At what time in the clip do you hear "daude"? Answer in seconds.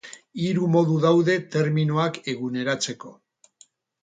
1.03-1.35